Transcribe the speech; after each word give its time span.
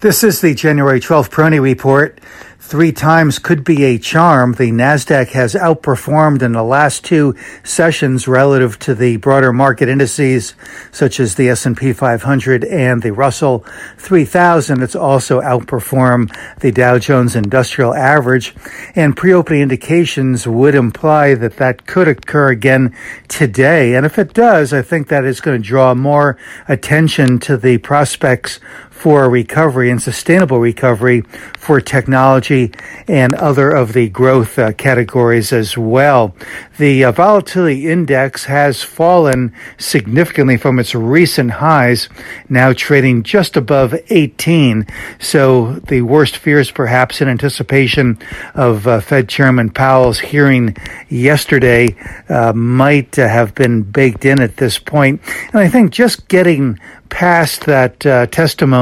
This 0.00 0.22
is 0.22 0.40
the 0.40 0.54
January 0.54 1.00
12th 1.00 1.30
Peroni 1.30 1.60
report. 1.60 2.20
Three 2.60 2.92
times 2.92 3.38
could 3.40 3.64
be 3.64 3.82
a 3.84 3.98
charm. 3.98 4.52
The 4.52 4.70
Nasdaq 4.70 5.28
has 5.28 5.54
outperformed 5.54 6.42
in 6.42 6.52
the 6.52 6.62
last 6.62 7.04
two 7.04 7.34
sessions 7.64 8.28
relative 8.28 8.78
to 8.80 8.94
the 8.94 9.16
broader 9.16 9.52
market 9.52 9.88
indices 9.88 10.54
such 10.92 11.18
as 11.18 11.34
the 11.34 11.48
S&P 11.48 11.92
500 11.92 12.64
and 12.64 13.02
the 13.02 13.12
Russell 13.12 13.64
3000. 13.96 14.82
It's 14.82 14.94
also 14.94 15.40
outperformed 15.40 16.30
the 16.60 16.70
Dow 16.70 16.98
Jones 16.98 17.34
Industrial 17.34 17.94
Average 17.94 18.54
and 18.94 19.16
pre-opening 19.16 19.62
indications 19.62 20.46
would 20.46 20.76
imply 20.76 21.34
that 21.34 21.56
that 21.56 21.86
could 21.86 22.06
occur 22.06 22.50
again 22.50 22.94
today. 23.26 23.94
And 23.94 24.06
if 24.06 24.16
it 24.18 24.32
does, 24.32 24.72
I 24.72 24.82
think 24.82 25.08
that 25.08 25.24
is 25.24 25.40
going 25.40 25.60
to 25.60 25.66
draw 25.66 25.94
more 25.94 26.36
attention 26.68 27.38
to 27.40 27.56
the 27.56 27.78
prospects 27.78 28.60
for 28.98 29.30
recovery 29.30 29.90
and 29.90 30.02
sustainable 30.02 30.58
recovery 30.58 31.20
for 31.56 31.80
technology 31.80 32.72
and 33.06 33.32
other 33.36 33.70
of 33.70 33.92
the 33.92 34.08
growth 34.08 34.58
uh, 34.58 34.72
categories 34.72 35.52
as 35.52 35.78
well. 35.78 36.34
The 36.78 37.04
uh, 37.04 37.12
volatility 37.12 37.88
index 37.88 38.46
has 38.46 38.82
fallen 38.82 39.54
significantly 39.78 40.56
from 40.56 40.80
its 40.80 40.96
recent 40.96 41.52
highs, 41.52 42.08
now 42.48 42.72
trading 42.72 43.22
just 43.22 43.56
above 43.56 43.94
18. 44.10 44.84
So 45.20 45.74
the 45.74 46.02
worst 46.02 46.36
fears 46.36 46.72
perhaps 46.72 47.20
in 47.20 47.28
anticipation 47.28 48.18
of 48.56 48.88
uh, 48.88 49.00
Fed 49.00 49.28
Chairman 49.28 49.70
Powell's 49.70 50.18
hearing 50.18 50.76
yesterday 51.08 51.94
uh, 52.28 52.52
might 52.52 53.14
have 53.14 53.54
been 53.54 53.82
baked 53.82 54.24
in 54.24 54.40
at 54.40 54.56
this 54.56 54.76
point. 54.76 55.22
And 55.52 55.58
I 55.58 55.68
think 55.68 55.92
just 55.92 56.26
getting 56.26 56.80
past 57.08 57.64
that 57.64 58.04
uh, 58.04 58.26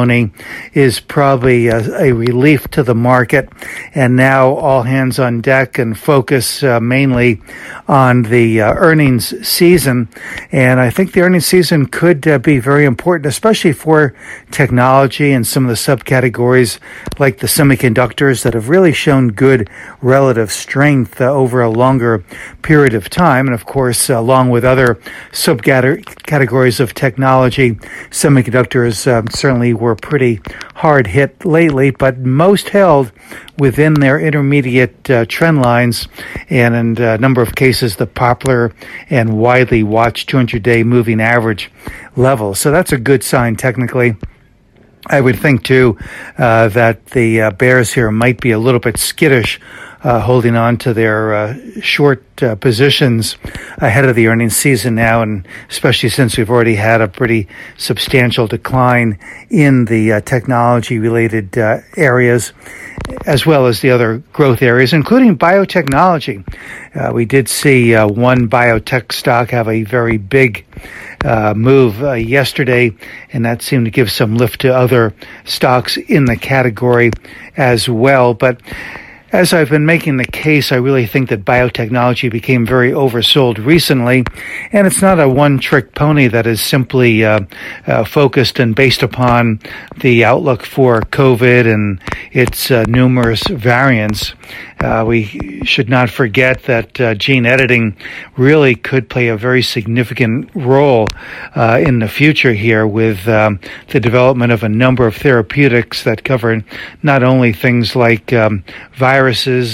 testimony 0.06 0.32
is 0.72 1.00
probably 1.00 1.68
a, 1.68 1.78
a, 2.00 2.12
relief 2.12 2.68
to 2.68 2.82
the 2.82 2.94
market. 2.94 3.48
And 3.94 4.16
now 4.16 4.54
all 4.54 4.82
hands 4.82 5.18
on 5.18 5.40
deck 5.40 5.78
and 5.78 5.98
focus 5.98 6.62
uh, 6.62 6.80
mainly 6.80 7.40
on 7.88 8.22
the 8.22 8.60
uh, 8.60 8.74
earnings 8.74 9.34
season. 9.46 10.08
And 10.52 10.80
I 10.80 10.90
think 10.90 11.12
the 11.12 11.22
earnings 11.22 11.46
season 11.46 11.86
could 11.86 12.26
uh, 12.26 12.38
be 12.38 12.58
very 12.58 12.84
important, 12.84 13.26
especially 13.26 13.72
for 13.72 14.14
technology 14.50 15.32
and 15.32 15.46
some 15.46 15.64
of 15.64 15.68
the 15.68 15.74
subcategories 15.74 16.78
like 17.18 17.38
the 17.38 17.46
semiconductors 17.46 18.42
that 18.42 18.54
have 18.54 18.68
really 18.68 18.92
shown 18.92 19.28
good 19.28 19.68
relative 20.02 20.52
strength 20.52 21.20
uh, 21.20 21.30
over 21.30 21.62
a 21.62 21.70
longer 21.70 22.24
period 22.62 22.94
of 22.94 23.08
time. 23.08 23.46
And 23.46 23.54
of 23.54 23.66
course, 23.66 24.10
along 24.10 24.50
with 24.50 24.64
other 24.64 24.96
subcategories 25.32 26.80
of 26.80 26.94
technology, 26.94 27.74
semiconductors 28.10 29.06
uh, 29.06 29.22
certainly 29.30 29.72
were 29.72 29.95
pretty 29.96 30.40
hard 30.76 31.08
hit 31.08 31.44
lately, 31.44 31.90
but 31.90 32.18
most 32.18 32.70
held 32.70 33.12
within 33.58 33.94
their 33.94 34.20
intermediate 34.20 35.10
uh, 35.10 35.24
trend 35.26 35.62
lines, 35.62 36.08
and 36.48 36.74
in 36.74 37.02
a 37.02 37.18
number 37.18 37.42
of 37.42 37.54
cases, 37.54 37.96
the 37.96 38.06
popular 38.06 38.72
and 39.10 39.38
widely 39.38 39.82
watched 39.82 40.28
200 40.28 40.62
day 40.62 40.82
moving 40.82 41.20
average 41.20 41.70
level. 42.16 42.54
So 42.54 42.70
that's 42.70 42.92
a 42.92 42.98
good 42.98 43.24
sign 43.24 43.56
technically. 43.56 44.16
I 45.08 45.20
would 45.20 45.38
think 45.38 45.62
too 45.62 45.96
uh, 46.36 46.68
that 46.68 47.06
the 47.06 47.42
uh, 47.42 47.50
Bears 47.52 47.92
here 47.92 48.10
might 48.10 48.40
be 48.40 48.50
a 48.50 48.58
little 48.58 48.80
bit 48.80 48.96
skittish 48.96 49.60
uh, 50.06 50.20
holding 50.20 50.54
on 50.54 50.76
to 50.76 50.94
their 50.94 51.34
uh, 51.34 51.56
short 51.80 52.22
uh, 52.40 52.54
positions 52.54 53.36
ahead 53.78 54.04
of 54.04 54.14
the 54.14 54.28
earnings 54.28 54.56
season 54.56 54.94
now, 54.94 55.20
and 55.20 55.48
especially 55.68 56.08
since 56.08 56.38
we've 56.38 56.48
already 56.48 56.76
had 56.76 57.00
a 57.00 57.08
pretty 57.08 57.48
substantial 57.76 58.46
decline 58.46 59.18
in 59.50 59.84
the 59.86 60.12
uh, 60.12 60.20
technology 60.20 61.00
related 61.00 61.58
uh, 61.58 61.78
areas, 61.96 62.52
as 63.26 63.44
well 63.44 63.66
as 63.66 63.80
the 63.80 63.90
other 63.90 64.18
growth 64.32 64.62
areas, 64.62 64.92
including 64.92 65.36
biotechnology. 65.36 66.46
Uh, 66.94 67.12
we 67.12 67.24
did 67.24 67.48
see 67.48 67.92
one 67.96 68.48
biotech 68.48 69.10
stock 69.10 69.50
have 69.50 69.66
a 69.66 69.82
very 69.82 70.18
big 70.18 70.64
move 71.56 71.98
yesterday, 72.16 72.92
and 73.32 73.44
that 73.44 73.60
seemed 73.60 73.86
to 73.86 73.90
give 73.90 74.08
some 74.08 74.36
lift 74.36 74.60
to 74.60 74.72
other 74.72 75.12
stocks 75.44 75.96
in 75.96 76.26
the 76.26 76.36
category 76.36 77.10
as 77.56 77.88
well. 77.88 78.34
But 78.34 78.60
as 79.32 79.52
I've 79.52 79.70
been 79.70 79.86
making 79.86 80.18
the 80.18 80.24
case, 80.24 80.70
I 80.70 80.76
really 80.76 81.04
think 81.04 81.30
that 81.30 81.44
biotechnology 81.44 82.30
became 82.30 82.64
very 82.64 82.92
oversold 82.92 83.64
recently, 83.64 84.24
and 84.70 84.86
it's 84.86 85.02
not 85.02 85.18
a 85.18 85.28
one 85.28 85.58
trick 85.58 85.94
pony 85.94 86.28
that 86.28 86.46
is 86.46 86.60
simply 86.60 87.24
uh, 87.24 87.40
uh, 87.86 88.04
focused 88.04 88.60
and 88.60 88.74
based 88.74 89.02
upon 89.02 89.60
the 90.00 90.24
outlook 90.24 90.62
for 90.62 91.00
COVID 91.00 91.72
and 91.72 92.00
its 92.30 92.70
uh, 92.70 92.84
numerous 92.86 93.42
variants. 93.48 94.34
Uh, 94.78 95.04
we 95.06 95.64
should 95.64 95.88
not 95.88 96.08
forget 96.08 96.62
that 96.64 97.00
uh, 97.00 97.14
gene 97.14 97.46
editing 97.46 97.96
really 98.36 98.76
could 98.76 99.08
play 99.10 99.28
a 99.28 99.36
very 99.36 99.62
significant 99.62 100.48
role 100.54 101.06
uh, 101.56 101.82
in 101.84 101.98
the 101.98 102.08
future 102.08 102.52
here 102.52 102.86
with 102.86 103.26
um, 103.26 103.58
the 103.88 103.98
development 103.98 104.52
of 104.52 104.62
a 104.62 104.68
number 104.68 105.06
of 105.06 105.16
therapeutics 105.16 106.04
that 106.04 106.22
cover 106.22 106.62
not 107.02 107.22
only 107.24 107.52
things 107.52 107.96
like 107.96 108.32
um, 108.32 108.62
viruses 108.92 109.15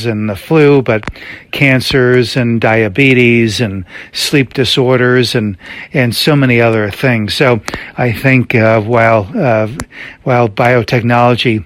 and 0.06 0.28
the 0.28 0.36
flu, 0.36 0.82
but 0.82 1.04
cancers 1.50 2.36
and 2.36 2.60
diabetes 2.60 3.60
and 3.60 3.84
sleep 4.12 4.54
disorders 4.54 5.34
and 5.34 5.56
and 5.92 6.14
so 6.14 6.36
many 6.36 6.60
other 6.60 6.90
things. 6.90 7.34
So 7.34 7.60
I 7.96 8.12
think 8.12 8.54
uh, 8.54 8.80
while 8.80 9.30
uh, 9.34 9.68
while 10.22 10.48
biotechnology 10.48 11.64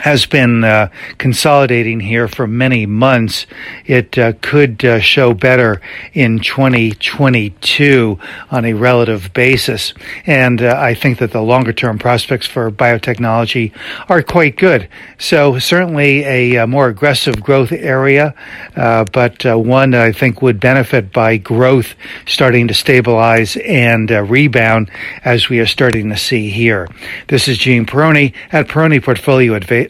has 0.00 0.24
been 0.24 0.64
uh, 0.64 0.88
consolidating 1.18 2.00
here 2.00 2.26
for 2.26 2.46
many 2.46 2.86
months. 2.86 3.46
It 3.84 4.16
uh, 4.16 4.32
could 4.40 4.82
uh, 4.82 5.00
show 5.00 5.34
better 5.34 5.82
in 6.14 6.40
2022 6.40 8.18
on 8.50 8.64
a 8.64 8.72
relative 8.72 9.32
basis. 9.34 9.92
And 10.24 10.62
uh, 10.62 10.74
I 10.78 10.94
think 10.94 11.18
that 11.18 11.32
the 11.32 11.42
longer 11.42 11.74
term 11.74 11.98
prospects 11.98 12.46
for 12.46 12.70
biotechnology 12.70 13.72
are 14.08 14.22
quite 14.22 14.56
good. 14.56 14.88
So, 15.18 15.58
certainly 15.58 16.24
a, 16.24 16.56
uh, 16.56 16.66
more 16.66 16.88
aggressive 16.88 17.42
growth 17.42 17.70
area, 17.72 18.34
uh, 18.76 19.04
but 19.12 19.44
one 19.44 19.94
I 19.94 20.12
think 20.12 20.40
would 20.40 20.60
benefit 20.60 21.12
by 21.12 21.36
growth 21.36 21.94
starting 22.26 22.68
to 22.68 22.74
stabilize 22.74 23.56
and 23.58 24.10
rebound 24.10 24.90
as 25.24 25.48
we 25.48 25.60
are 25.60 25.66
starting 25.66 26.08
to 26.08 26.16
see 26.16 26.48
here. 26.48 26.88
This 27.28 27.48
is 27.48 27.58
Gene 27.58 27.84
Peroni 27.84 28.32
at 28.50 28.68
Peroni 28.68 29.02
Portfolio 29.02 29.58
Adva- 29.58 29.89